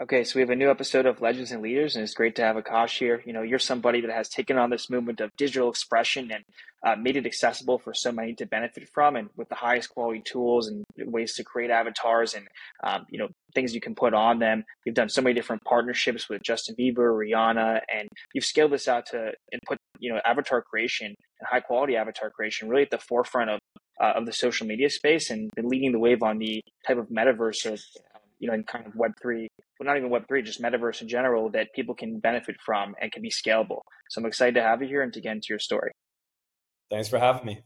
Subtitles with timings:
[0.00, 2.42] Okay, so we have a new episode of Legends and Leaders, and it's great to
[2.42, 3.20] have Akash here.
[3.26, 6.44] You know, you're somebody that has taken on this movement of digital expression and
[6.86, 10.22] uh, made it accessible for so many to benefit from, and with the highest quality
[10.24, 12.46] tools and ways to create avatars and
[12.84, 13.26] um, you know
[13.56, 14.62] things you can put on them.
[14.86, 19.06] You've done so many different partnerships with Justin Bieber, Rihanna, and you've scaled this out
[19.06, 22.98] to and put you know avatar creation and high quality avatar creation really at the
[22.98, 23.58] forefront of
[24.00, 27.08] uh, of the social media space and been leading the wave on the type of
[27.08, 27.80] metaverse of
[28.38, 29.48] you know in kind of Web three
[29.78, 33.22] well, not even Web3, just metaverse in general that people can benefit from and can
[33.22, 33.82] be scalable.
[34.10, 35.92] So I'm excited to have you here and to get into your story.
[36.90, 37.62] Thanks for having me.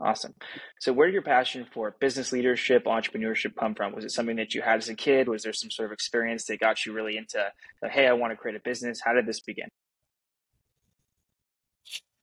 [0.00, 0.34] Awesome.
[0.80, 3.94] So, where did your passion for business leadership, entrepreneurship come from?
[3.94, 5.28] Was it something that you had as a kid?
[5.28, 7.44] Was there some sort of experience that got you really into,
[7.88, 9.00] hey, I want to create a business?
[9.04, 9.68] How did this begin?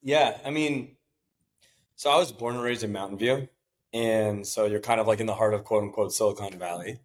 [0.03, 0.97] Yeah, I mean,
[1.95, 3.47] so I was born and raised in Mountain View.
[3.94, 6.99] And so you're kind of like in the heart of quote unquote Silicon Valley.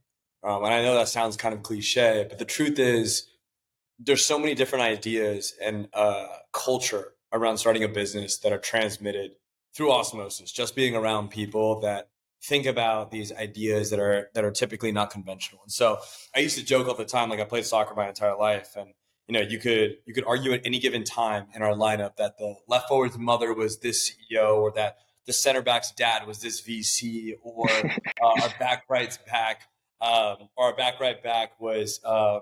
[0.46, 3.27] Um, and I know that sounds kind of cliche, but the truth is,
[3.98, 9.33] there's so many different ideas and uh, culture around starting a business that are transmitted
[9.75, 10.53] through osmosis.
[10.53, 12.11] Just being around people that
[12.44, 15.62] think about these ideas that are that are typically not conventional.
[15.62, 15.98] And so
[16.34, 18.91] I used to joke all the time, like I played soccer my entire life, and
[19.27, 22.38] you know, you could you could argue at any given time in our lineup that
[22.38, 26.62] the left forward's mother was this CEO, or that the center back's dad was this
[26.62, 27.69] VC, or
[28.22, 29.62] uh, our back right's back
[30.00, 32.41] um, our back right back was uh,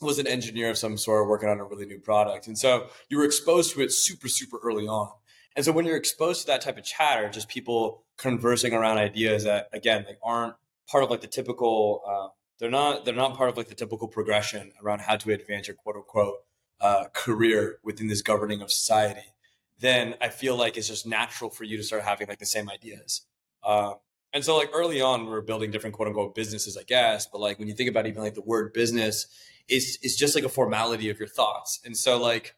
[0.00, 3.18] was an engineer of some sort working on a really new product, and so you
[3.18, 5.10] were exposed to it super super early on.
[5.56, 9.44] And so when you're exposed to that type of chatter, just people conversing around ideas
[9.44, 10.54] that again they aren't
[10.88, 12.28] part of like the typical uh,
[12.58, 15.76] they're not they're not part of like the typical progression around how to advance your
[15.76, 16.44] quote unquote
[16.80, 19.34] uh, career within this governing of society
[19.80, 22.68] then i feel like it's just natural for you to start having like the same
[22.70, 23.22] ideas
[23.62, 23.94] uh,
[24.32, 27.26] and so like early on, we are building different quote unquote businesses, I guess.
[27.26, 29.26] But like when you think about even like the word business,
[29.68, 31.80] it's it's just like a formality of your thoughts.
[31.84, 32.54] And so like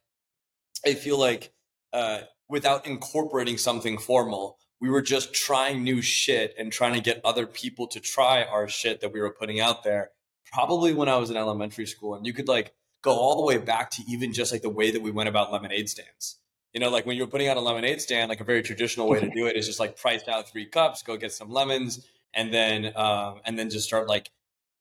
[0.85, 1.53] I feel like
[1.91, 7.21] uh, without incorporating something formal, we were just trying new shit and trying to get
[7.23, 10.11] other people to try our shit that we were putting out there.
[10.51, 13.57] Probably when I was in elementary school, and you could like go all the way
[13.57, 16.37] back to even just like the way that we went about lemonade stands
[16.73, 19.19] you know, like when you're putting out a lemonade stand, like a very traditional way
[19.19, 22.53] to do it is just like price out three cups, go get some lemons, and
[22.53, 24.29] then um, and then just start like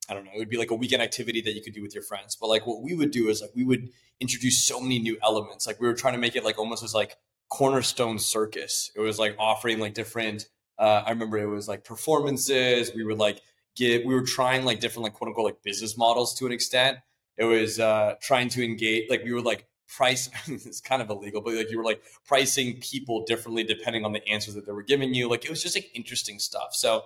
[0.08, 1.94] I don't know, it would be like a weekend activity that you could do with
[1.94, 2.36] your friends.
[2.36, 5.66] But like what we would do is like we would introduce so many new elements.
[5.66, 7.16] Like we were trying to make it like almost as like
[7.50, 8.90] cornerstone circus.
[8.96, 10.46] It was like offering like different.
[10.78, 12.92] Uh, I remember it was like performances.
[12.94, 13.40] We would like
[13.76, 14.06] get.
[14.06, 16.98] We were trying like different like quote unquote like business models to an extent.
[17.36, 19.10] It was uh, trying to engage.
[19.10, 19.66] Like we would like
[19.96, 24.12] price it's kind of illegal but like you were like pricing people differently depending on
[24.12, 25.28] the answers that they were giving you.
[25.28, 26.74] Like it was just like interesting stuff.
[26.74, 27.04] So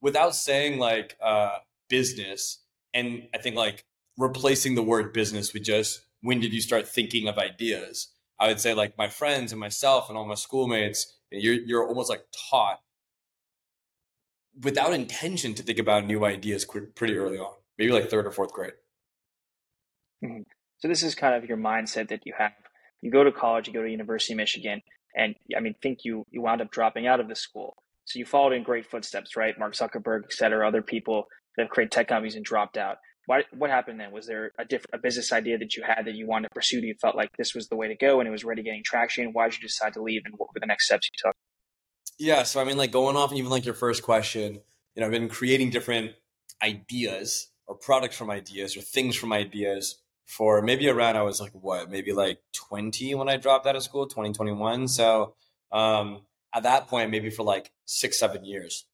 [0.00, 1.56] without saying like uh
[1.88, 2.58] business
[2.94, 3.84] and i think like
[4.16, 8.08] replacing the word business with just when did you start thinking of ideas?
[8.38, 12.10] I would say like my friends and myself and all my schoolmates you're, you're almost
[12.10, 12.80] like taught
[14.62, 18.52] without intention to think about new ideas pretty early on maybe like third or fourth
[18.52, 18.74] grade.
[20.22, 20.42] Mm-hmm.
[20.80, 22.52] So this is kind of your mindset that you have.
[23.02, 24.82] You go to college, you go to University of Michigan,
[25.16, 27.76] and I mean, think you you wound up dropping out of the school.
[28.04, 29.58] So you followed in great footsteps, right?
[29.58, 31.26] Mark Zuckerberg, et cetera, other people
[31.56, 32.96] that have created tech companies and dropped out.
[33.26, 34.10] Why, what happened then?
[34.10, 36.80] Was there a different a business idea that you had that you wanted to pursue
[36.80, 38.82] that you felt like this was the way to go and it was already getting
[38.84, 39.30] traction?
[39.32, 41.36] Why did you decide to leave and what were the next steps you took?
[42.18, 44.60] Yeah, so I mean, like going off even like your first question,
[44.94, 46.12] you know, I've been creating different
[46.62, 51.50] ideas or products from ideas or things from ideas for maybe around I was like
[51.52, 55.34] what maybe like 20 when I dropped out of school 2021 so
[55.72, 56.22] um,
[56.54, 58.86] at that point maybe for like six seven years.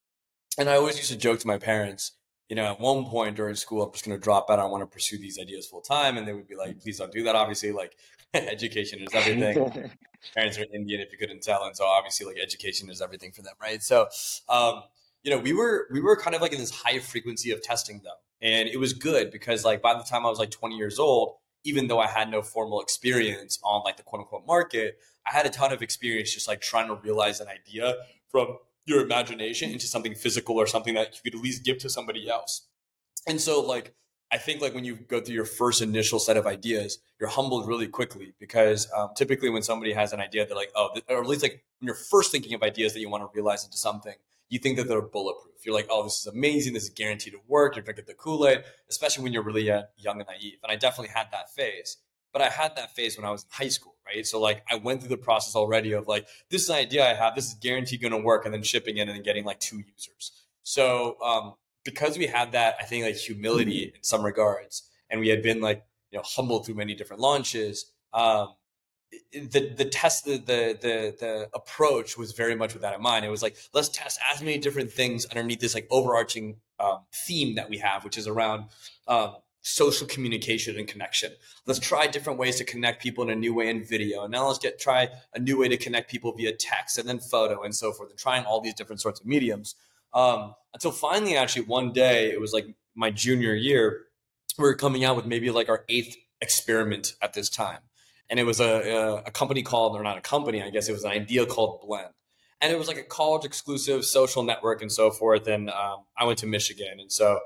[0.59, 2.13] And I always used to joke to my parents
[2.49, 4.59] you know at one point during school I'm just going to drop out.
[4.59, 7.13] I want to pursue these ideas full time and they would be like please don't
[7.13, 7.97] do that obviously like
[8.35, 9.91] education is everything.
[10.35, 11.65] Parents are Indian if you couldn't tell.
[11.65, 13.83] And so obviously like education is everything for them right?
[13.83, 14.09] So
[14.49, 14.83] um,
[15.27, 18.01] you know we were we were kind of like in this high frequency of testing
[18.03, 20.99] though and it was good because like by the time I was like 20 years
[20.99, 25.35] old, even though I had no formal experience on like the quote unquote market, I
[25.35, 27.95] had a ton of experience just like trying to realize an idea
[28.31, 31.91] from your imagination into something physical or something that you could at least give to
[31.91, 32.69] somebody else.
[33.27, 33.95] And so like
[34.31, 37.67] I think like when you go through your first initial set of ideas, you're humbled
[37.67, 41.29] really quickly because um, typically when somebody has an idea, they're like, oh, or at
[41.29, 44.15] least like when you're first thinking of ideas that you want to realize into something,
[44.49, 45.65] you think that they're bulletproof.
[45.65, 46.75] You're like, oh, this is amazing.
[46.75, 47.77] This is guaranteed to work.
[47.77, 50.59] You're drinking the Kool Aid, especially when you're really uh, young and naive.
[50.63, 51.97] And I definitely had that phase.
[52.33, 54.27] But I had that phase when I was in high school, right?
[54.27, 57.15] So like I went through the process already of like, this is an idea I
[57.15, 57.35] have.
[57.35, 59.79] This is guaranteed going to work, and then shipping it and then getting like two
[59.79, 60.33] users.
[60.63, 61.55] So um,
[61.85, 65.61] because we had that, I think like humility in some regards, and we had been
[65.61, 67.91] like you know humbled through many different launches.
[68.13, 68.49] Um,
[69.33, 73.25] the the test the, the the the approach was very much with that in mind.
[73.25, 77.55] It was like let's test as many different things underneath this like overarching um, theme
[77.57, 78.67] that we have, which is around
[79.09, 81.33] um, social communication and connection.
[81.67, 84.47] Let's try different ways to connect people in a new way in video, and now
[84.47, 87.75] let's get try a new way to connect people via text and then photo and
[87.75, 89.75] so forth, and trying all these different sorts of mediums.
[90.15, 94.03] Um, until finally, actually, one day it was like my junior year,
[94.59, 97.81] we were coming out with maybe like our eighth experiment at this time
[98.29, 101.05] and it was a, a company called, or not a company, I guess it was
[101.05, 102.09] an idea called Blend.
[102.61, 105.47] And it was like a college exclusive social network and so forth.
[105.47, 106.99] And um, I went to Michigan.
[107.01, 107.39] And so,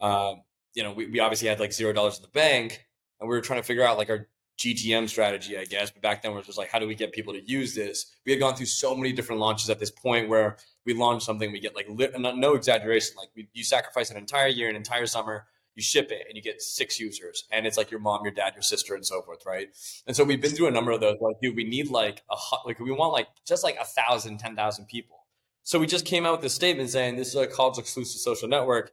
[0.00, 0.42] um,
[0.74, 2.86] you know, we, we obviously had like zero dollars in the bank
[3.18, 5.90] and we were trying to figure out like our GTM strategy, I guess.
[5.90, 8.14] But back then, it was just like, how do we get people to use this?
[8.26, 11.50] We had gone through so many different launches at this point where we launch something,
[11.50, 15.46] we get like, no exaggeration, like we, you sacrifice an entire year, an entire summer
[15.78, 18.52] you ship it and you get six users and it's like your mom your dad
[18.54, 19.68] your sister and so forth right?
[20.08, 22.36] And so we've been through a number of those like dude we need like a
[22.66, 25.26] like we want like just like a thousand ten thousand people.
[25.62, 28.48] So we just came out with this statement saying this is a college exclusive social
[28.48, 28.90] network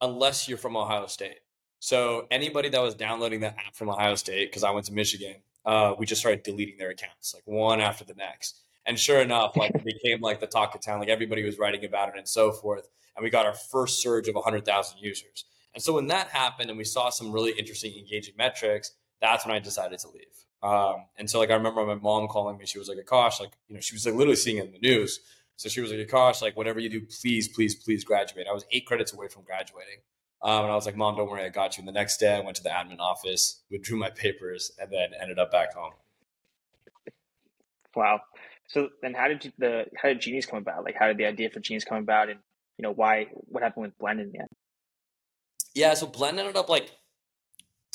[0.00, 1.40] unless you're from ohio state.
[1.80, 5.36] So anybody that was downloading that app from ohio state because i went to michigan
[5.66, 8.62] uh, we just started deleting their accounts like one after the next.
[8.86, 11.84] And sure enough like it became like the talk of town like everybody was writing
[11.84, 15.44] about it and so forth and we got our first surge of 100000 users
[15.76, 19.54] and so when that happened and we saw some really interesting engaging metrics, that's when
[19.54, 20.22] I decided to leave.
[20.62, 23.52] Um, and so like I remember my mom calling me, she was like, Akash, like,
[23.68, 25.20] you know, she was like literally seeing it in the news.
[25.56, 28.46] So she was like, Akash, like whatever you do, please, please, please graduate.
[28.48, 29.98] I was eight credits away from graduating.
[30.40, 31.82] Um, and I was like, Mom, don't worry, I got you.
[31.82, 35.10] And the next day I went to the admin office, withdrew my papers, and then
[35.20, 35.92] ended up back home.
[37.94, 38.22] Wow.
[38.66, 40.84] So then how did you, the how did Genies come about?
[40.84, 42.40] Like how did the idea for Genies come about and
[42.78, 44.48] you know why what happened with Blend in the end?
[45.76, 46.90] Yeah, so Blend ended up like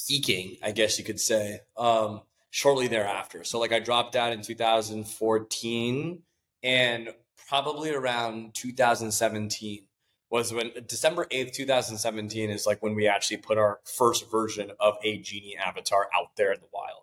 [0.07, 3.43] peaking, I guess you could say, um, shortly thereafter.
[3.43, 6.21] So like I dropped out in 2014
[6.61, 7.09] and
[7.49, 9.87] probably around 2017
[10.29, 14.93] was when December 8th, 2017 is like when we actually put our first version of
[15.03, 17.01] a genie avatar out there in the wild.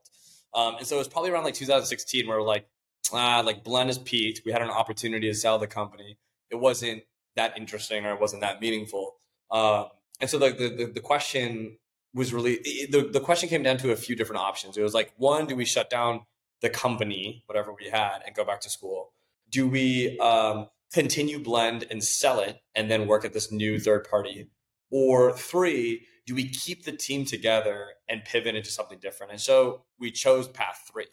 [0.55, 2.69] Um, and so it was probably around like 2016 where we're like,
[3.13, 4.43] ah, like Blend is peaked.
[4.47, 6.19] We had an opportunity to sell the company.
[6.53, 7.03] It wasn't
[7.35, 9.17] that interesting or it wasn't that meaningful.
[9.51, 9.87] Um,
[10.21, 11.79] and so the, the, the question
[12.15, 12.57] was really
[12.91, 14.77] the, the question came down to a few different options.
[14.77, 16.23] It was like, one, do we shut down
[16.61, 19.13] the company, whatever we had, and go back to school?
[19.51, 24.09] Do we um, continue blend and sell it and then work at this new third
[24.09, 24.51] party?
[24.91, 29.33] Or three, do we keep the team together and pivot into something different?
[29.33, 31.07] And so we chose path three.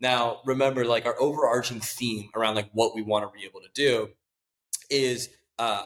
[0.00, 3.68] Now, remember, like our overarching theme around like what we want to be able to
[3.74, 4.08] do
[4.90, 5.28] is
[5.58, 5.84] uh,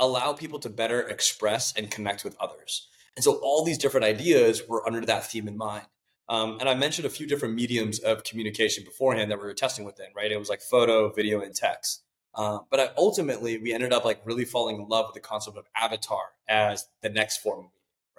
[0.00, 2.88] allow people to better express and connect with others.
[3.14, 5.86] And so all these different ideas were under that theme in mind.
[6.28, 9.84] Um, and I mentioned a few different mediums of communication beforehand that we were testing
[9.84, 10.32] within, right?
[10.32, 12.02] It was like photo, video, and text.
[12.34, 15.56] Uh, but I, ultimately, we ended up like really falling in love with the concept
[15.56, 17.70] of avatar as the next form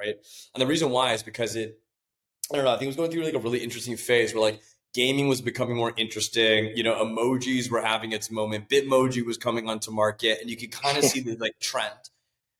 [0.02, 0.16] right?
[0.54, 1.80] And the reason why is because it,
[2.52, 4.42] I don't know, I think it was going through like a really interesting phase where
[4.42, 4.62] like
[4.94, 6.72] gaming was becoming more interesting.
[6.76, 8.70] You know, emojis were having its moment.
[8.70, 12.10] Bitmoji was coming onto market, and you could kind of see the like trend.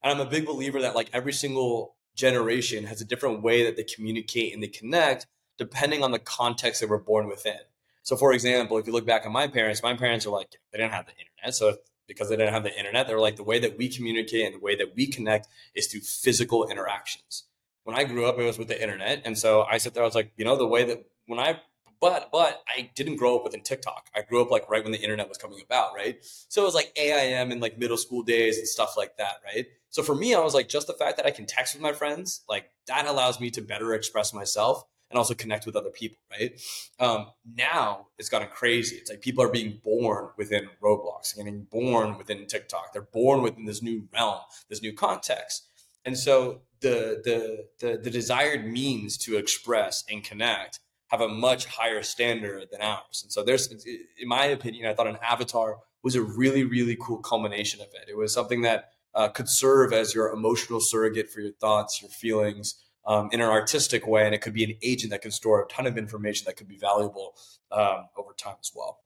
[0.04, 3.78] And I'm a big believer that like every single generation has a different way that
[3.78, 7.60] they communicate and they connect depending on the context they were born within.
[8.04, 10.80] So, for example, if you look back at my parents, my parents are like they
[10.80, 13.44] didn't have the internet, so because they didn't have the internet, they were like the
[13.44, 17.44] way that we communicate and the way that we connect is through physical interactions.
[17.84, 20.04] When I grew up, it was with the internet, and so I sit there.
[20.04, 21.60] I was like, you know, the way that when I
[22.02, 24.10] but but I didn't grow up within TikTok.
[24.16, 26.18] I grew up like right when the internet was coming about, right?
[26.50, 29.68] So it was like AIM in like middle school days and stuff like that, right?
[29.92, 31.94] So for me, I was like, just the fact that I can text with my
[31.94, 36.18] friends, like that allows me to better express myself and also connect with other people,
[36.32, 36.60] right?
[37.00, 38.96] Um, now it's gotten crazy.
[38.96, 42.94] It's like people are being born within Roblox, getting born within TikTok.
[42.94, 44.40] They're born within this new realm,
[44.70, 45.68] this new context.
[46.04, 50.80] And so the the the, the desired means to express and connect
[51.12, 53.22] have a much higher standard than ours.
[53.22, 57.18] And so there's, in my opinion, I thought an avatar was a really, really cool
[57.18, 58.10] culmination of it.
[58.10, 62.10] It was something that uh, could serve as your emotional surrogate for your thoughts, your
[62.10, 65.62] feelings, um, in an artistic way, and it could be an agent that can store
[65.62, 67.34] a ton of information that could be valuable
[67.72, 69.00] um, over time as well.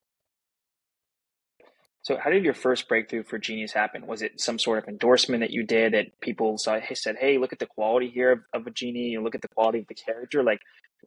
[2.04, 4.06] So, how did your first breakthrough for Genies happen?
[4.06, 7.52] Was it some sort of endorsement that you did that people saw, said, "Hey, look
[7.52, 10.44] at the quality here of, of a genie, look at the quality of the character"?
[10.44, 10.60] Like,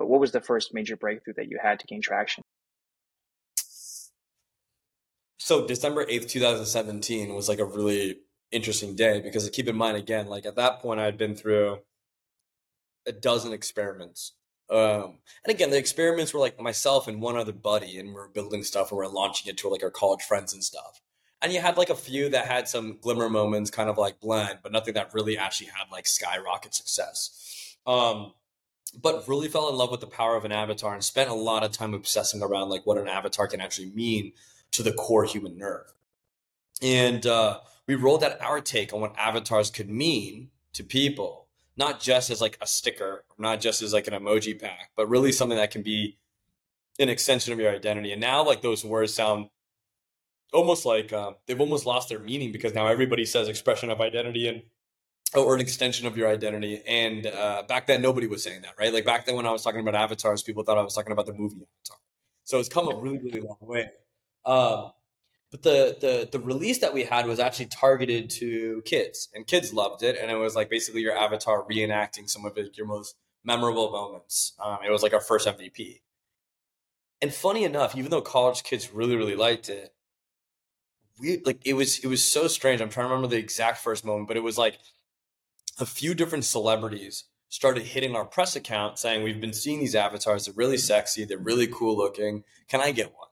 [0.07, 2.45] what was the first major breakthrough that you had to gain traction?
[5.39, 8.19] So December 8th, 2017 was like a really
[8.53, 11.79] interesting day because keep in mind again, like at that point, I had been through
[13.07, 14.33] a dozen experiments.
[14.71, 18.29] Um, and again, the experiments were like myself and one other buddy, and we are
[18.29, 21.01] building stuff and we are launching it to like our college friends and stuff.
[21.41, 24.59] And you had like a few that had some glimmer moments, kind of like blend,
[24.63, 27.77] but nothing that really actually had like skyrocket success.
[27.87, 28.35] Um,
[28.91, 31.65] but really fell in love with the power of an avatar and spent a lot
[31.65, 34.33] of time obsessing around like what an avatar can actually mean
[34.73, 35.93] to the core human nerve.
[36.83, 42.01] And uh, we rolled out our take on what avatars could mean to people, not
[42.01, 45.59] just as like a sticker, not just as like an emoji pack, but really something
[45.59, 46.19] that can be
[46.99, 48.13] an extension of your identity.
[48.13, 49.49] And now, like those words sound
[50.53, 54.49] almost like uh, they've almost lost their meaning because now everybody says expression of identity
[54.49, 54.63] and
[55.35, 56.83] or an extension of your identity.
[56.87, 58.93] And uh, back then, nobody was saying that, right?
[58.93, 61.27] Like back then, when I was talking about avatars, people thought I was talking about
[61.27, 61.99] the movie Avatar.
[62.45, 63.91] So it's come a really, really long way.
[64.47, 64.93] Um,
[65.51, 69.73] but the the the release that we had was actually targeted to kids, and kids
[69.73, 70.17] loved it.
[70.21, 74.55] And it was like basically your avatar reenacting some of it, your most memorable moments.
[74.63, 76.01] Um, it was like our first MVP.
[77.21, 79.95] And funny enough, even though college kids really really liked it,
[81.19, 82.81] we like it was it was so strange.
[82.81, 84.79] I'm trying to remember the exact first moment, but it was like
[85.79, 90.45] a few different celebrities started hitting our press account saying we've been seeing these avatars
[90.45, 93.29] they're really sexy they're really cool looking can i get one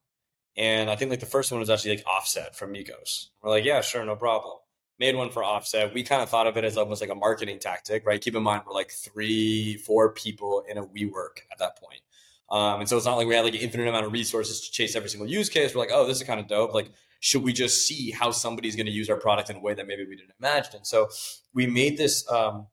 [0.57, 3.29] and I think like the first one was actually like Offset from Migos.
[3.43, 4.55] We're like, yeah, sure, no problem.
[4.99, 5.93] Made one for Offset.
[5.93, 8.21] We kind of thought of it as almost like a marketing tactic, right?
[8.21, 12.01] Keep in mind, we're like three, four people in a WeWork at that point.
[12.49, 14.73] Um, and so it's not like we had like an infinite amount of resources to
[14.73, 15.75] chase every single use case.
[15.75, 16.73] We're like, oh, this is kind of dope.
[16.73, 19.75] Like, should we just see how somebody's going to use our product in a way
[19.75, 20.77] that maybe we didn't imagine?
[20.77, 21.09] And so
[21.55, 22.67] we made this, um,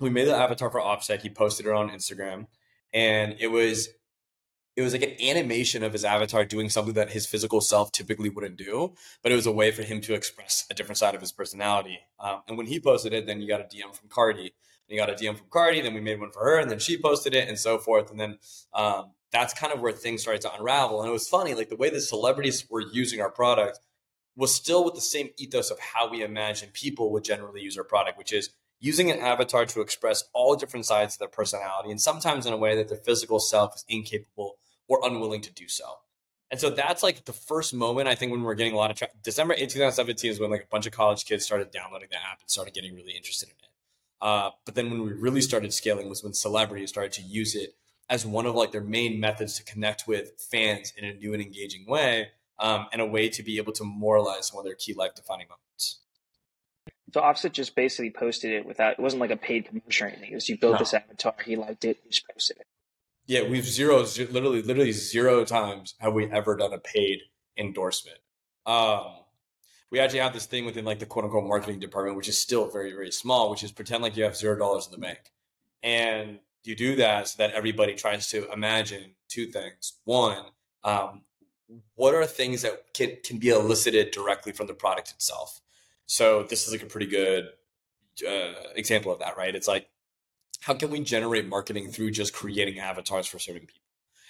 [0.00, 1.22] we made the avatar for Offset.
[1.22, 2.46] He posted it on Instagram
[2.92, 3.88] and it was
[4.76, 8.28] it was like an animation of his avatar doing something that his physical self typically
[8.28, 8.94] wouldn't do,
[9.24, 11.98] but it was a way for him to express a different side of his personality.
[12.20, 14.50] Um, and when he posted it, then you got a DM from Cardi, and
[14.88, 16.96] you got a DM from Cardi, then we made one for her, and then she
[16.96, 18.12] posted it, and so forth.
[18.12, 18.38] And then
[18.72, 21.00] um, that's kind of where things started to unravel.
[21.00, 23.80] And it was funny, like the way the celebrities were using our product
[24.36, 27.84] was still with the same ethos of how we imagine people would generally use our
[27.84, 32.00] product, which is using an avatar to express all different sides of their personality, and
[32.00, 34.56] sometimes in a way that their physical self is incapable
[34.86, 35.84] or unwilling to do so.
[36.50, 38.96] And so that's like the first moment I think when we're getting a lot of
[38.96, 42.16] tra- December 8, 2017 is when like a bunch of college kids started downloading the
[42.16, 43.70] app and started getting really interested in it.
[44.20, 47.74] Uh, but then when we really started scaling was when celebrities started to use it
[48.08, 51.42] as one of like their main methods to connect with fans in a new and
[51.42, 54.94] engaging way um, and a way to be able to moralize some of their key
[54.94, 56.00] life defining moments.
[57.12, 60.32] So Offset just basically posted it without it wasn't like a paid promotion or anything.
[60.32, 60.78] It was you built no.
[60.78, 62.66] this avatar, he liked it, he just posted it.
[63.26, 67.20] Yeah, we've zero, literally, literally zero times have we ever done a paid
[67.56, 68.18] endorsement.
[68.64, 69.04] Um,
[69.90, 72.68] we actually have this thing within like the quote unquote marketing department, which is still
[72.68, 75.20] very, very small, which is pretend like you have zero dollars in the bank.
[75.82, 79.94] And you do that so that everybody tries to imagine two things.
[80.04, 80.44] One,
[80.84, 81.22] um,
[81.94, 85.60] what are things that can, can be elicited directly from the product itself?
[86.06, 87.48] So this is like a pretty good
[88.26, 89.54] uh, example of that, right?
[89.54, 89.88] It's like
[90.60, 93.80] how can we generate marketing through just creating avatars for certain people?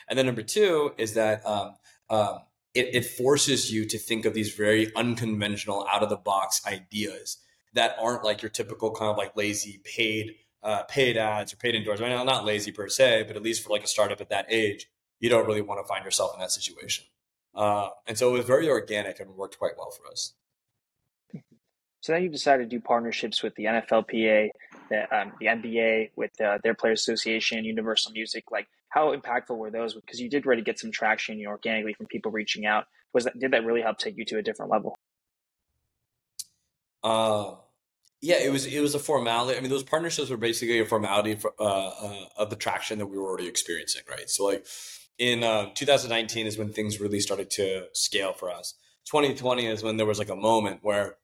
[0.09, 1.75] And then number two is that um,
[2.11, 2.38] um,
[2.75, 7.38] it, it forces you to think of these very unconventional, out of the box ideas
[7.75, 11.75] that aren't like your typical kind of like lazy paid uh, paid ads or paid
[11.75, 12.12] endorsements.
[12.12, 14.47] I mean, not lazy per se, but at least for like a startup at that
[14.49, 14.88] age,
[15.21, 17.05] you don't really want to find yourself in that situation.
[17.55, 20.35] Uh, and so it was very organic and worked quite well for us.
[22.00, 24.50] So then you decided to do partnerships with the NFLPA,
[24.88, 28.45] the, um, the NBA, with uh, their Players Association, Universal Music.
[28.53, 29.95] Like, how impactful were those?
[29.95, 32.85] Because you did really get some traction you know, organically from people reaching out.
[33.12, 34.97] Was that did that really help take you to a different level?
[37.03, 37.57] Uh,
[38.21, 39.57] yeah, it was it was a formality.
[39.57, 43.07] I mean, those partnerships were basically a formality for, uh, uh, of the traction that
[43.07, 44.29] we were already experiencing, right?
[44.29, 44.67] So, like
[45.19, 48.75] in uh, 2019 is when things really started to scale for us.
[49.07, 51.17] 2020 is when there was like a moment where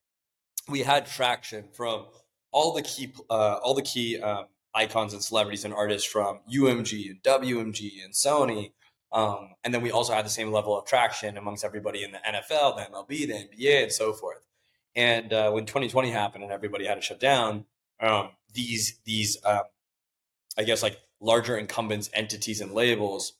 [0.69, 2.07] we had traction from
[2.53, 7.11] all the key uh, all the key um, icons and celebrities and artists from UMG
[7.11, 8.73] and WMG and Sony.
[9.13, 12.19] Um, and then we also had the same level of traction amongst everybody in the
[12.19, 14.44] NFL, the MLB, the NBA, and so forth.
[14.97, 17.65] And uh, when 2020 happened and everybody had to shut down,
[18.01, 19.63] um, these these um,
[20.57, 23.33] I guess like larger incumbents, entities, and labels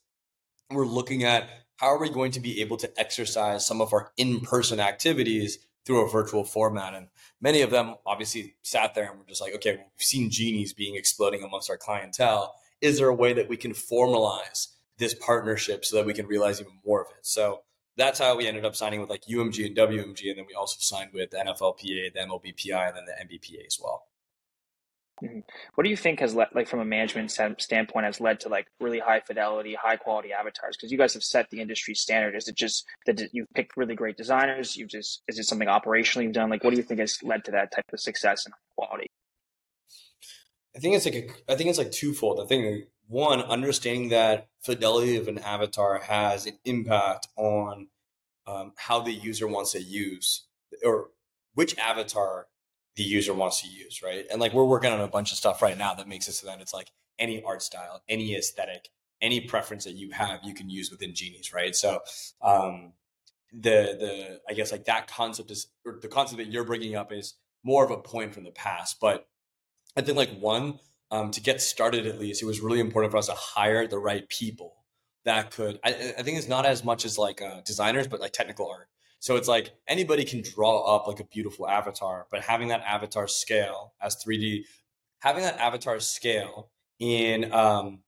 [0.69, 4.11] were looking at how are we going to be able to exercise some of our
[4.17, 6.93] in-person activities through a virtual format.
[6.93, 7.07] And
[7.41, 10.95] many of them obviously sat there and were just like, okay, we've seen genies being
[10.95, 12.55] exploding amongst our clientele.
[12.81, 16.59] Is there a way that we can formalize this partnership so that we can realize
[16.59, 17.25] even more of it?
[17.25, 17.61] So
[17.97, 20.77] that's how we ended up signing with like UMG and WMG, and then we also
[20.79, 24.07] signed with the NFLPA, the MLBPA, and then the NBPA as well.
[25.23, 25.39] Mm-hmm.
[25.75, 28.67] What do you think has led, like, from a management standpoint, has led to like
[28.81, 30.75] really high fidelity, high quality avatars?
[30.75, 32.35] Because you guys have set the industry standard.
[32.35, 34.75] Is it just that you've picked really great designers?
[34.75, 36.49] You've just is it something operationally you've done?
[36.49, 39.07] Like, what do you think has led to that type of success and quality?
[40.75, 42.41] I think it's like a, I think it's like twofold.
[42.41, 47.87] I think one, understanding that fidelity of an avatar has an impact on
[48.47, 50.45] um, how the user wants to use
[50.83, 51.09] or
[51.53, 52.47] which avatar
[52.95, 54.25] the user wants to use, right?
[54.31, 56.47] And like we're working on a bunch of stuff right now that makes it so
[56.47, 58.89] that it's like any art style, any aesthetic,
[59.21, 61.75] any preference that you have, you can use within Genies, right?
[61.75, 61.99] So
[62.41, 62.93] um,
[63.51, 67.11] the the I guess like that concept is or the concept that you're bringing up
[67.11, 69.27] is more of a point from the past, but
[69.97, 70.79] I think like one
[71.11, 73.99] um, to get started at least, it was really important for us to hire the
[73.99, 74.73] right people
[75.23, 75.79] that could.
[75.83, 78.89] I, I think it's not as much as like uh, designers, but like technical art.
[79.19, 83.27] So it's like anybody can draw up like a beautiful avatar, but having that avatar
[83.27, 84.65] scale as 3D,
[85.19, 86.69] having that avatar scale
[86.99, 87.99] in um,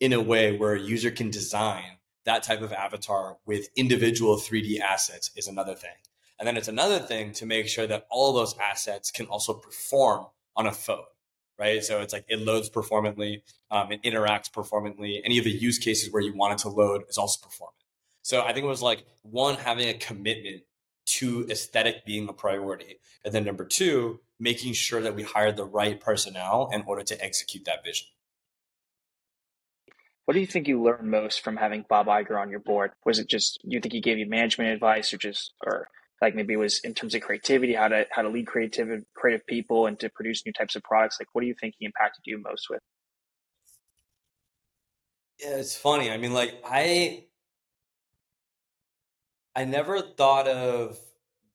[0.00, 4.80] in a way where a user can design that type of avatar with individual 3D
[4.80, 5.90] assets is another thing.
[6.38, 10.26] And then it's another thing to make sure that all those assets can also perform
[10.56, 11.04] on a phone,
[11.60, 11.84] right?
[11.84, 15.20] So it's like it loads performantly, um, it interacts performantly.
[15.24, 17.76] Any of the use cases where you want it to load is also performant.
[18.22, 20.62] So I think it was like one, having a commitment
[21.06, 22.98] to aesthetic being a priority.
[23.24, 27.24] And then number two, making sure that we hired the right personnel in order to
[27.24, 28.08] execute that vision.
[30.24, 32.92] What do you think you learned most from having Bob Iger on your board?
[33.04, 35.88] Was it just you think he gave you management advice or just or
[36.20, 39.46] like maybe it was in terms of creativity, how to how to lead creative creative
[39.46, 41.18] people and to produce new types of products?
[41.20, 42.80] Like what do you think he impacted you most with?
[45.40, 46.10] Yeah, it's funny.
[46.10, 47.24] I mean, like I
[49.56, 50.98] I never thought of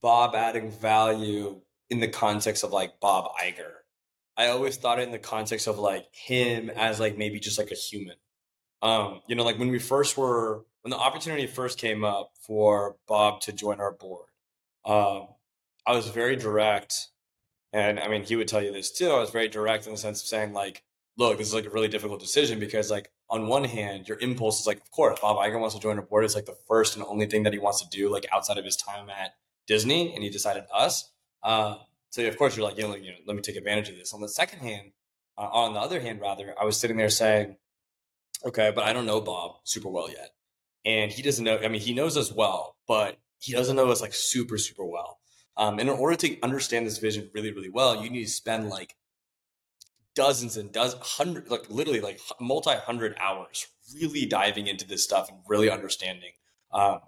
[0.01, 3.71] Bob adding value in the context of like Bob Iger.
[4.37, 7.71] I always thought it in the context of like him as like maybe just like
[7.71, 8.15] a human.
[8.81, 12.97] Um, you know, like when we first were when the opportunity first came up for
[13.07, 14.27] Bob to join our board,
[14.85, 15.27] um,
[15.85, 17.07] I was very direct,
[17.73, 19.09] and I mean he would tell you this too.
[19.09, 20.83] I was very direct in the sense of saying like,
[21.17, 24.59] look, this is like a really difficult decision because like on one hand, your impulse
[24.59, 26.25] is like, of course, Bob Iger wants to join a board.
[26.25, 28.65] It's like the first and only thing that he wants to do, like outside of
[28.65, 29.33] his time at
[29.67, 31.11] Disney, and he decided us.
[31.41, 31.77] Uh,
[32.11, 34.13] so of course, you're like, know, you know, let me take advantage of this.
[34.13, 34.91] On the second hand,
[35.37, 37.57] uh, on the other hand, rather, I was sitting there saying,
[38.45, 40.31] okay, but I don't know Bob super well yet,
[40.85, 41.57] and he doesn't know.
[41.57, 45.19] I mean, he knows us well, but he doesn't know us like super super well.
[45.57, 48.69] Um, and in order to understand this vision really really well, you need to spend
[48.69, 48.95] like
[50.15, 53.67] dozens and dozens, hundred, like literally like multi hundred hours,
[54.01, 56.31] really diving into this stuff and really understanding
[56.71, 56.99] um,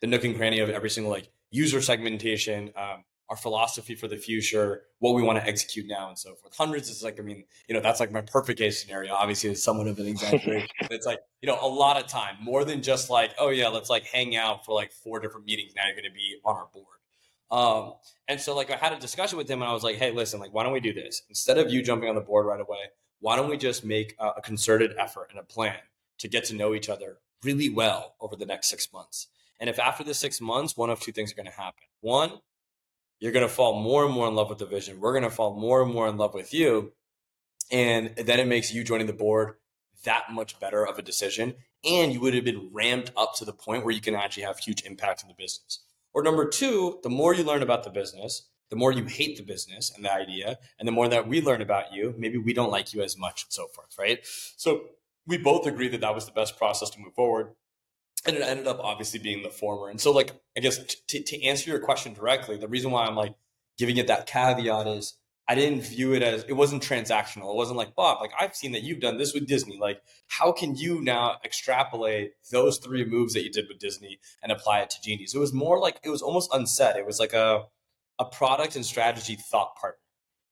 [0.00, 4.16] the nook and cranny of every single like user segmentation, um, our philosophy for the
[4.16, 6.54] future, what we want to execute now, and so forth.
[6.56, 9.14] Hundreds is like, I mean, you know, that's like my perfect case scenario.
[9.14, 10.68] Obviously, it's somewhat of an exaggeration.
[10.90, 13.88] it's like, you know, a lot of time, more than just like, oh yeah, let's
[13.88, 15.72] like hang out for like four different meetings.
[15.74, 16.86] Now you're going to be on our board.
[17.50, 17.94] Um,
[18.28, 20.40] and so like I had a discussion with him and I was like, hey, listen,
[20.40, 21.22] like, why don't we do this?
[21.28, 22.78] Instead of you jumping on the board right away,
[23.20, 25.76] why don't we just make a, a concerted effort and a plan
[26.18, 29.28] to get to know each other really well over the next six months?
[29.60, 31.84] And if after the six months, one of two things are going to happen.
[32.00, 32.32] One,
[33.22, 34.98] you're going to fall more and more in love with the vision.
[34.98, 36.92] We're going to fall more and more in love with you.
[37.70, 39.54] And then it makes you joining the board
[40.02, 41.54] that much better of a decision.
[41.84, 44.58] And you would have been ramped up to the point where you can actually have
[44.58, 45.84] huge impact in the business.
[46.12, 49.44] Or number two, the more you learn about the business, the more you hate the
[49.44, 52.72] business and the idea, and the more that we learn about you, maybe we don't
[52.72, 54.18] like you as much and so forth, right?
[54.56, 54.86] So
[55.28, 57.52] we both agree that that was the best process to move forward.
[58.26, 59.88] And it ended up obviously being the former.
[59.88, 63.16] And so, like, I guess t- to answer your question directly, the reason why I'm
[63.16, 63.34] like
[63.78, 65.14] giving it that caveat is
[65.48, 67.50] I didn't view it as it wasn't transactional.
[67.50, 69.76] It wasn't like Bob, like I've seen that you've done this with Disney.
[69.78, 74.52] Like, how can you now extrapolate those three moves that you did with Disney and
[74.52, 75.34] apply it to Genies?
[75.34, 76.96] It was more like it was almost unsaid.
[76.96, 77.64] It was like a
[78.18, 79.98] a product and strategy thought partner.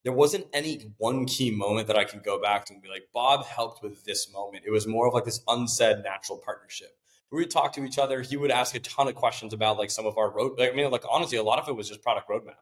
[0.03, 3.09] There wasn't any one key moment that I can go back to and be like,
[3.13, 4.65] Bob helped with this moment.
[4.67, 6.97] It was more of like this unsaid natural partnership.
[7.31, 8.23] We would talk to each other.
[8.23, 10.61] He would ask a ton of questions about like some of our road.
[10.61, 12.57] I mean, like honestly, a lot of it was just product roadmap.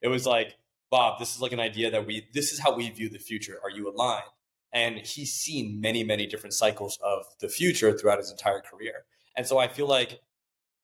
[0.00, 0.56] It was like,
[0.90, 3.58] Bob, this is like an idea that we, this is how we view the future.
[3.62, 4.24] Are you aligned?
[4.72, 9.04] And he's seen many, many different cycles of the future throughout his entire career.
[9.36, 10.20] And so I feel like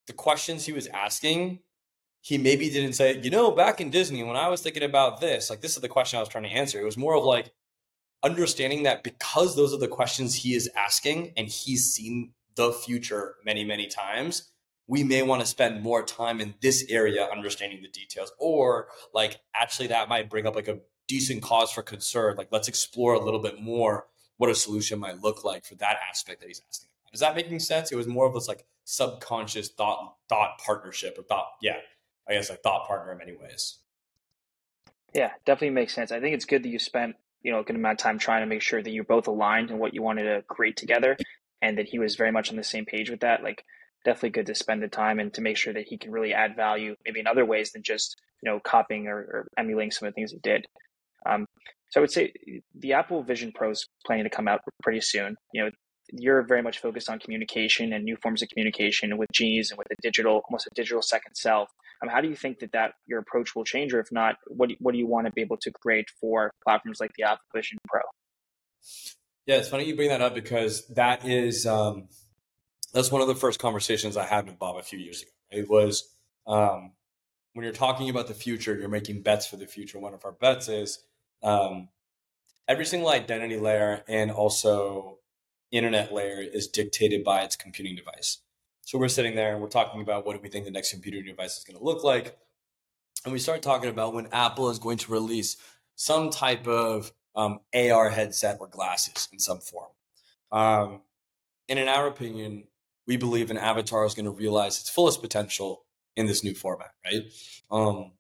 [0.06, 1.60] the questions he was asking,
[2.20, 5.50] he maybe didn't say, you know, back in Disney, when I was thinking about this,
[5.50, 6.80] like this is the question I was trying to answer.
[6.80, 7.52] It was more of like
[8.22, 13.36] understanding that because those are the questions he is asking and he's seen the future
[13.44, 14.50] many, many times,
[14.86, 19.40] we may want to spend more time in this area understanding the details or like
[19.54, 23.18] actually that might bring up like a decent cause for concern like let's explore a
[23.18, 26.88] little bit more what a solution might look like for that aspect that he's asking
[27.12, 27.90] is that making sense?
[27.90, 31.76] It was more of this like subconscious thought thought partnership or thought yeah
[32.26, 33.78] i guess a thought partner in many ways.
[35.14, 36.10] Yeah definitely makes sense.
[36.10, 38.42] I think it's good that you spent you know a good amount of time trying
[38.42, 41.16] to make sure that you're both aligned in what you wanted to create together
[41.62, 43.64] and that he was very much on the same page with that like
[44.04, 46.56] definitely good to spend the time and to make sure that he can really add
[46.56, 50.14] value maybe in other ways than just you know copying or, or emulating some of
[50.14, 50.66] the things he did.
[51.26, 51.46] Um,
[51.90, 52.32] so i would say
[52.74, 55.36] the apple vision pro is planning to come out pretty soon.
[55.52, 55.70] You know
[56.10, 59.88] you're very much focused on communication and new forms of communication with Genies and with
[59.90, 61.68] a digital almost a digital second self.
[62.02, 64.68] Um, how do you think that that your approach will change or if not what
[64.68, 67.44] do, what do you want to be able to create for platforms like the apple
[67.54, 68.00] vision pro
[69.48, 72.08] yeah it's funny you bring that up because that is um,
[72.92, 75.30] that's one of the first conversations I had with Bob a few years ago.
[75.50, 76.14] It was
[76.46, 76.92] um,
[77.54, 79.98] when you're talking about the future, you're making bets for the future.
[79.98, 81.02] One of our bets is
[81.42, 81.88] um,
[82.68, 85.18] every single identity layer and also
[85.70, 88.38] internet layer is dictated by its computing device.
[88.82, 91.24] So we're sitting there and we're talking about what do we think the next computing
[91.24, 92.36] device is going to look like.
[93.24, 95.56] And we start talking about when Apple is going to release
[95.94, 99.90] some type of um, AR headset or glasses in some form.
[100.50, 101.02] Um,
[101.68, 102.64] and in our opinion,
[103.06, 105.84] we believe an avatar is going to realize its fullest potential
[106.16, 107.22] in this new format, right?
[107.70, 108.12] Um,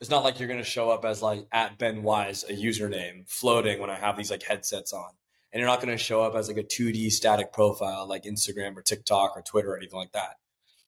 [0.00, 3.26] it's not like you're going to show up as like at Ben Wise, a username
[3.26, 5.10] floating when I have these like headsets on.
[5.50, 8.76] And you're not going to show up as like a 2D static profile like Instagram
[8.76, 10.36] or TikTok or Twitter or anything like that.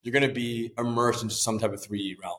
[0.03, 2.38] You're going to be immersed into some type of 3D realm.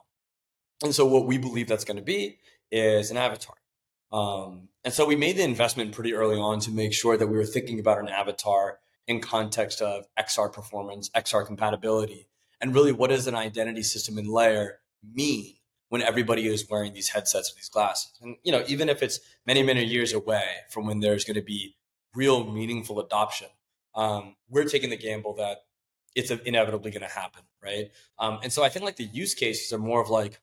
[0.84, 2.38] And so what we believe that's going to be
[2.70, 3.56] is an avatar.
[4.12, 7.36] Um, and so we made the investment pretty early on to make sure that we
[7.36, 12.28] were thinking about an avatar in context of XR performance, XR compatibility,
[12.60, 15.54] and really what does an identity system and layer mean
[15.88, 18.12] when everybody is wearing these headsets or these glasses?
[18.20, 21.42] And you know, even if it's many, many years away from when there's going to
[21.42, 21.76] be
[22.14, 23.48] real meaningful adoption,
[23.94, 25.58] um, we're taking the gamble that
[26.14, 27.90] it's inevitably going to happen, right?
[28.18, 30.40] Um, and so I think like the use cases are more of like,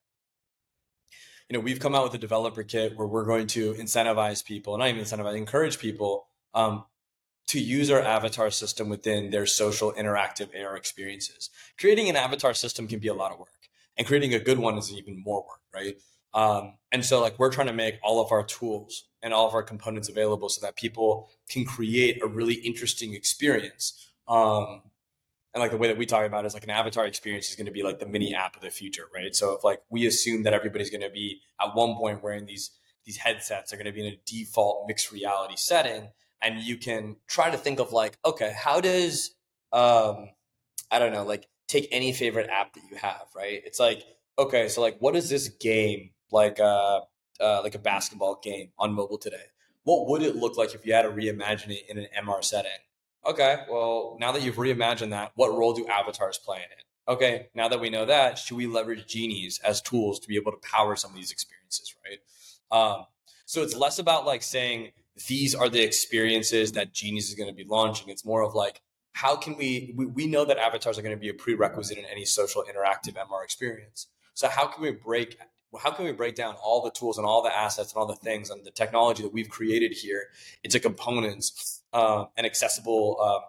[1.50, 4.78] you know, we've come out with a developer kit where we're going to incentivize people,
[4.78, 6.86] not even incentivize, encourage people um,
[7.48, 11.50] to use our avatar system within their social interactive AR experiences.
[11.80, 14.78] Creating an avatar system can be a lot of work, and creating a good one
[14.78, 15.98] is even more work, right?
[16.36, 19.56] Um, and so, like, we're trying to make all of our tools and all of
[19.56, 24.12] our components available so that people can create a really interesting experience.
[24.28, 24.84] Um,
[25.54, 27.56] and like the way that we talk about it is like an avatar experience is
[27.56, 29.36] going to be like the mini app of the future, right?
[29.36, 32.72] So if like we assume that everybody's going to be at one point wearing these
[33.06, 36.10] these headsets they're going to be in a default mixed reality setting,
[36.42, 39.32] and you can try to think of like, okay, how does
[39.72, 40.30] um
[40.92, 43.62] I don't know, like take any favorite app that you have, right?
[43.66, 44.04] It's like,
[44.38, 47.02] okay, so like what is this game like uh,
[47.40, 49.38] uh like a basketball game on mobile today?
[49.84, 52.72] What would it look like if you had to reimagine it in an MR setting?
[53.30, 56.84] Okay, well, now that you've reimagined that, what role do avatars play in it?
[57.08, 60.52] Okay, now that we know that, should we leverage genies as tools to be able
[60.52, 62.18] to power some of these experiences, right?
[62.76, 63.06] Um,
[63.46, 64.94] so it's less about like saying
[65.28, 68.10] these are the experiences that Genies is going to be launching.
[68.10, 68.82] It's more of like,
[69.14, 72.06] how can we, we, we know that avatars are going to be a prerequisite in
[72.06, 74.08] any social interactive MR experience.
[74.34, 75.38] So how can we break,
[75.80, 78.16] how can we break down all the tools and all the assets and all the
[78.16, 80.30] things and the technology that we've created here
[80.64, 83.46] into components uh, and accessible uh,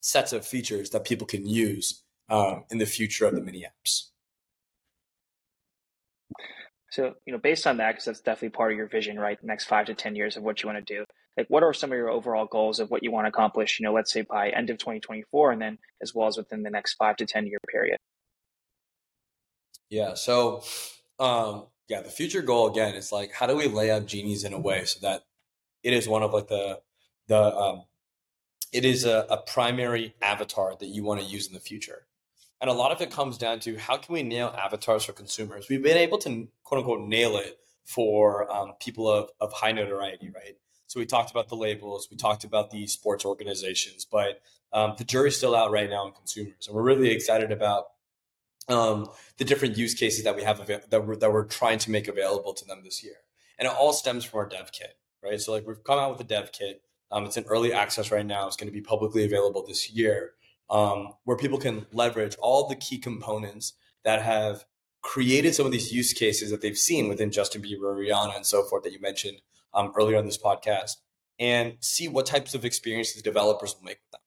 [0.00, 4.08] sets of features that people can use um, in the future of the mini apps?
[6.90, 9.40] So, you know, based on that, because that's definitely part of your vision, right?
[9.40, 11.04] The next five to 10 years of what you want to do.
[11.36, 13.84] Like, what are some of your overall goals of what you want to accomplish, you
[13.84, 16.94] know, let's say by end of 2024 and then as well as within the next
[16.94, 17.96] five to 10 year period?
[19.90, 20.14] Yeah.
[20.14, 20.62] So,
[21.18, 24.52] um, yeah, the future goal again is like, how do we lay out genies in
[24.52, 25.22] a way so that
[25.82, 26.78] it is one of like the,
[27.26, 27.84] the, um,
[28.72, 32.06] it is a, a primary avatar that you want to use in the future.
[32.60, 35.68] And a lot of it comes down to how can we nail avatars for consumers?
[35.68, 40.30] We've been able to quote unquote nail it for um, people of, of high notoriety,
[40.34, 40.56] right?
[40.86, 44.40] So we talked about the labels, we talked about the sports organizations, but
[44.72, 46.66] um, the jury's still out right now on consumers.
[46.66, 47.86] And we're really excited about
[48.68, 49.08] um,
[49.38, 52.08] the different use cases that we have av- that, we're, that we're trying to make
[52.08, 53.16] available to them this year.
[53.58, 55.40] And it all stems from our dev kit, right?
[55.40, 56.82] So like we've come out with a dev kit.
[57.14, 58.48] Um, it's in early access right now.
[58.48, 60.32] It's going to be publicly available this year
[60.68, 63.74] um, where people can leverage all the key components
[64.04, 64.64] that have
[65.00, 68.64] created some of these use cases that they've seen within Justin Bieber, Rihanna, and so
[68.64, 70.96] forth that you mentioned um, earlier on this podcast,
[71.38, 74.20] and see what types of experiences developers will make with them.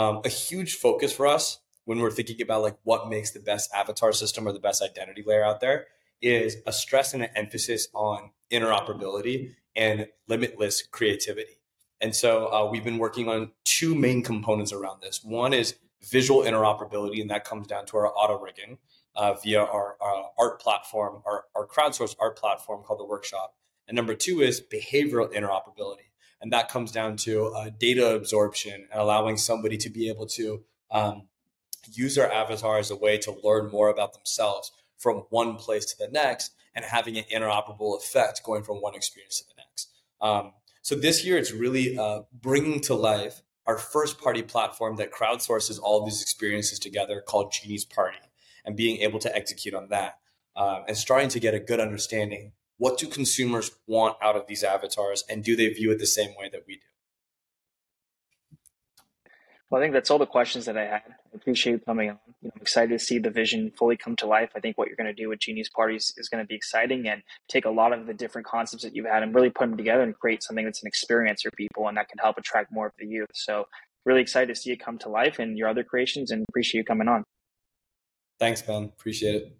[0.00, 3.72] Um, a huge focus for us when we're thinking about like what makes the best
[3.74, 5.86] avatar system or the best identity layer out there
[6.20, 11.57] is a stress and an emphasis on interoperability and limitless creativity.
[12.00, 15.22] And so uh, we've been working on two main components around this.
[15.24, 18.78] One is visual interoperability, and that comes down to our auto rigging
[19.16, 23.54] uh, via our, our, art platform, our, our crowdsourced art platform called the Workshop.
[23.88, 26.08] And number two is behavioral interoperability.
[26.40, 30.62] And that comes down to uh, data absorption and allowing somebody to be able to
[30.90, 31.26] um,
[31.92, 35.98] use their avatar as a way to learn more about themselves from one place to
[35.98, 39.90] the next and having an interoperable effect going from one experience to the next.
[40.20, 40.52] Um,
[40.82, 45.78] so this year, it's really uh, bringing to life our first party platform that crowdsources
[45.80, 48.18] all these experiences together called Genie's Party
[48.64, 50.18] and being able to execute on that
[50.56, 54.64] um, and starting to get a good understanding what do consumers want out of these
[54.64, 56.80] avatars and do they view it the same way that we do
[59.70, 61.02] well, I think that's all the questions that I had.
[61.06, 62.18] I appreciate you coming on.
[62.40, 64.50] You know, I'm excited to see the vision fully come to life.
[64.56, 67.06] I think what you're going to do with Genie's Parties is going to be exciting
[67.06, 69.76] and take a lot of the different concepts that you've had and really put them
[69.76, 72.86] together and create something that's an experience for people and that can help attract more
[72.86, 73.28] of the youth.
[73.34, 73.66] So,
[74.06, 76.84] really excited to see it come to life and your other creations and appreciate you
[76.84, 77.24] coming on.
[78.38, 78.84] Thanks, Ben.
[78.84, 79.58] Appreciate it.